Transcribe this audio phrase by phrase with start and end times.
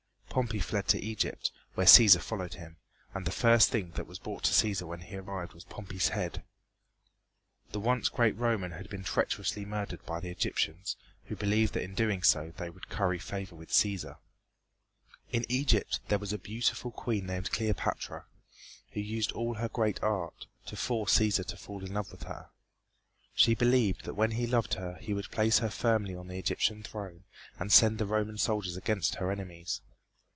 [0.33, 2.77] Pompey fled to Egypt, where Cæsar followed him
[3.13, 6.45] and the first thing that was brought to Cæsar when he arrived was Pompey's head.
[7.73, 10.95] The once great Roman had been treacherously murdered by the Egyptians,
[11.25, 14.19] who believed that in so doing they would curry favor with Cæsar.
[15.33, 18.23] In Egypt there was a beautiful queen named Cleopatra,
[18.93, 22.51] who used all her great art to force Cæsar to fall in love with her.
[23.33, 26.83] She believed that when he loved her he would place her firmly on the Egyptian
[26.83, 27.25] throne
[27.59, 29.81] and send the Roman soldiers against her enemies.